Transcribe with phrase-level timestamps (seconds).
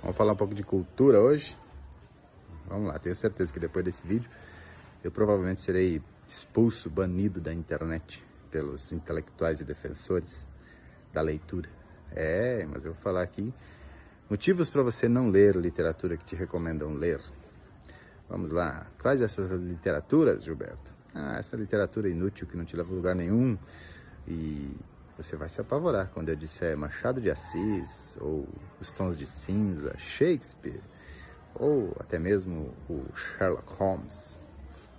[0.00, 1.56] Vamos falar um pouco de cultura hoje?
[2.68, 4.30] Vamos lá, tenho certeza que depois desse vídeo
[5.02, 10.48] eu provavelmente serei expulso, banido da internet pelos intelectuais e defensores
[11.12, 11.68] da leitura.
[12.12, 13.52] É, mas eu vou falar aqui
[14.30, 17.20] motivos para você não ler literatura que te recomendam ler.
[18.28, 20.94] Vamos lá, quais essas literaturas, Gilberto?
[21.12, 23.58] Ah, essa literatura inútil que não te leva a lugar nenhum
[24.28, 24.70] e
[25.18, 28.48] você vai se apavorar quando eu disser Machado de Assis, ou
[28.80, 30.80] Os Tons de Cinza, Shakespeare,
[31.56, 34.38] ou até mesmo o Sherlock Holmes.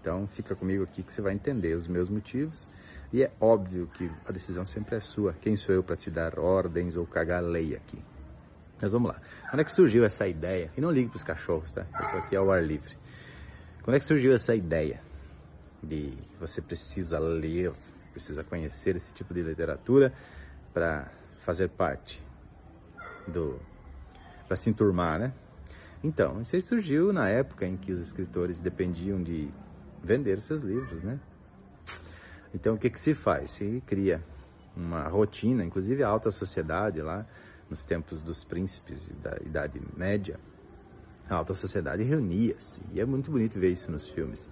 [0.00, 2.68] Então fica comigo aqui que você vai entender os meus motivos.
[3.12, 5.32] E é óbvio que a decisão sempre é sua.
[5.32, 8.02] Quem sou eu para te dar ordens ou cagar lei aqui?
[8.82, 9.20] Mas vamos lá.
[9.48, 10.72] Quando é que surgiu essa ideia?
[10.76, 11.86] E não ligue para os cachorros, tá?
[12.00, 12.96] Eu tô aqui ao ar livre.
[13.82, 15.00] Quando é que surgiu essa ideia
[15.80, 17.72] de você precisa ler
[18.10, 20.12] precisa conhecer esse tipo de literatura
[20.72, 22.22] para fazer parte
[23.26, 23.58] do
[24.46, 25.32] para se enturmar, né?
[26.02, 29.48] Então, isso aí surgiu na época em que os escritores dependiam de
[30.02, 31.20] vender seus livros, né?
[32.52, 33.50] Então, o que que se faz?
[33.50, 34.24] Se cria
[34.76, 37.24] uma rotina, inclusive a alta sociedade lá
[37.68, 40.40] nos tempos dos príncipes da Idade Média,
[41.28, 44.50] a alta sociedade reunia-se, e é muito bonito ver isso nos filmes.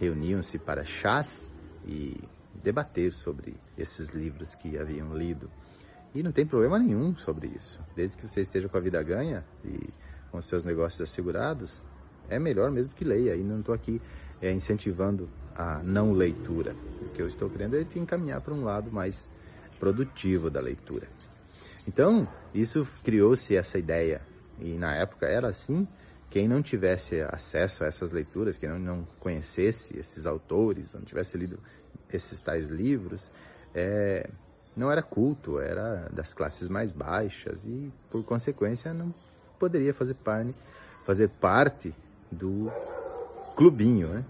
[0.00, 1.52] Reuniam-se para chás
[1.86, 2.16] e
[2.62, 5.50] debater sobre esses livros que haviam lido.
[6.14, 7.80] E não tem problema nenhum sobre isso.
[7.94, 9.90] Desde que você esteja com a vida ganha e
[10.30, 11.82] com os seus negócios assegurados,
[12.28, 13.36] é melhor mesmo que leia.
[13.36, 14.00] E não estou aqui
[14.40, 16.74] é, incentivando a não leitura.
[17.02, 19.30] O que eu estou querendo é te encaminhar para um lado mais
[19.78, 21.06] produtivo da leitura.
[21.86, 24.20] Então, isso criou-se essa ideia.
[24.60, 25.86] E na época era assim.
[26.30, 31.36] Quem não tivesse acesso a essas leituras, quem não, não conhecesse esses autores, não tivesse
[31.36, 31.58] lido
[32.12, 33.30] esses tais livros,
[33.74, 34.28] é,
[34.76, 39.14] não era culto, era das classes mais baixas e, por consequência, não
[39.58, 40.54] poderia fazer parte,
[41.04, 41.94] fazer parte
[42.30, 42.70] do
[43.54, 44.24] clubinho, né?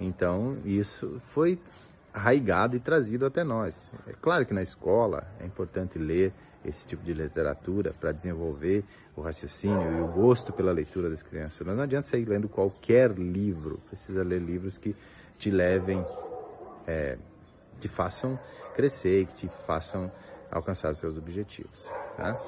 [0.00, 1.58] Então, isso foi
[2.12, 3.90] arraigado e trazido até nós.
[4.06, 6.32] É claro que na escola é importante ler
[6.64, 8.84] esse tipo de literatura para desenvolver
[9.16, 11.66] o raciocínio e o gosto pela leitura das crianças.
[11.66, 14.94] Mas não adianta sair lendo qualquer livro, precisa ler livros que
[15.38, 16.04] te levem
[16.86, 17.18] é,
[17.80, 18.38] te façam
[18.74, 20.10] crescer, que te façam
[20.50, 21.86] alcançar seus objetivos.
[22.16, 22.40] Tá?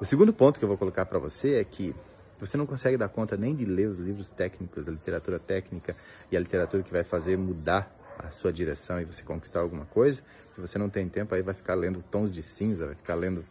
[0.00, 1.94] O segundo ponto que eu vou colocar para você é que
[2.40, 5.94] você não consegue dar conta nem de ler os livros técnicos, a literatura técnica
[6.30, 10.22] e a literatura que vai fazer mudar a sua direção e você conquistar alguma coisa,
[10.54, 13.44] que você não tem tempo, aí vai ficar lendo tons de cinza, vai ficar lendo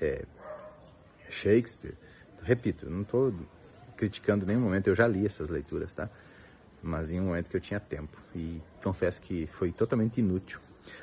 [0.00, 0.24] é,
[1.28, 1.94] Shakespeare.
[2.42, 3.34] Repito, não estou
[3.96, 6.10] criticando nenhum momento, eu já li essas leituras, tá?
[6.84, 10.60] mas em um momento que eu tinha tempo e confesso que foi totalmente inútil.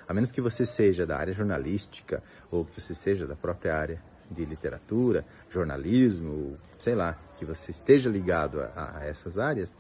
[0.08, 4.02] A menos que você seja da área jornalística ou que você seja da própria área
[4.30, 9.76] de literatura, jornalismo, sei lá, que você esteja ligado a, a essas áreas,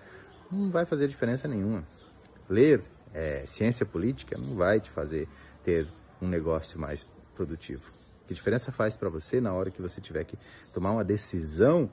[0.52, 1.84] não vai fazer diferença nenhuma.
[2.50, 2.82] Ler
[3.14, 5.28] é, ciência política não vai te fazer
[5.64, 5.88] ter
[6.22, 7.06] um negócio mais
[7.36, 7.92] produtivo.
[8.28, 10.38] Que diferença faz para você na hora que você tiver que
[10.74, 11.90] tomar uma decisão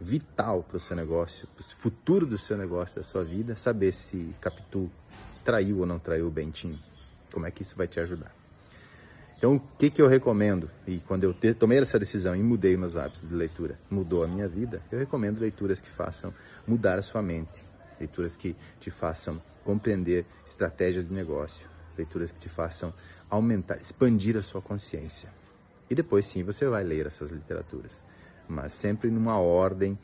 [0.00, 3.92] vital para o seu negócio, para o futuro do seu negócio, da sua vida, saber
[3.92, 4.90] se Capitu
[5.44, 6.78] traiu ou não traiu o Bentinho.
[7.32, 8.34] Como é que isso vai te ajudar?
[9.36, 10.68] Então, o que, que eu recomendo?
[10.84, 14.26] E quando eu te, tomei essa decisão e mudei meus hábitos de leitura, mudou a
[14.26, 16.34] minha vida, eu recomendo leituras que façam
[16.66, 17.64] mudar a sua mente,
[18.00, 22.94] leituras que te façam compreender estratégias de negócio, leituras que te façam
[23.28, 25.30] aumentar, expandir a sua consciência.
[25.90, 28.02] E depois sim você vai ler essas literaturas
[28.48, 29.98] mas sempre numa ordem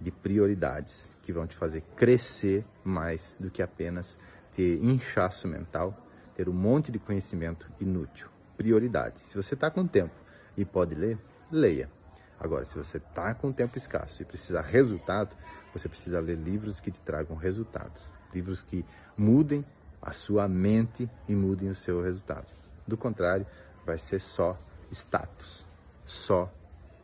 [0.00, 4.16] de prioridades que vão te fazer crescer mais do que apenas
[4.54, 8.28] ter inchaço mental, ter um monte de conhecimento inútil.
[8.56, 9.24] Prioridades.
[9.24, 10.14] Se você está com tempo
[10.56, 11.18] e pode ler,
[11.50, 11.90] leia.
[12.38, 15.36] Agora, se você está com tempo escasso e precisa resultado,
[15.72, 18.17] você precisa ler livros que te tragam resultados.
[18.32, 18.84] Livros que
[19.16, 19.64] mudem
[20.00, 22.46] a sua mente e mudem o seu resultado.
[22.86, 23.46] Do contrário,
[23.84, 24.58] vai ser só
[24.90, 25.66] status,
[26.04, 26.50] só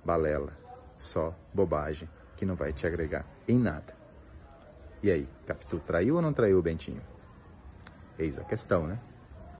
[0.04, 0.52] balela,
[0.96, 3.94] só bobagem que não vai te agregar em nada.
[5.02, 7.02] E aí, Capitu traiu ou não traiu o Bentinho?
[8.18, 8.98] Eis a questão, né?